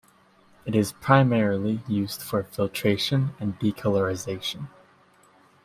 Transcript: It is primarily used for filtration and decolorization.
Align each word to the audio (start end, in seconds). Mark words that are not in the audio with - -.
It 0.65 0.73
is 0.75 0.93
primarily 0.93 1.79
used 1.87 2.23
for 2.23 2.41
filtration 2.45 3.35
and 3.39 3.59
decolorization. 3.59 4.67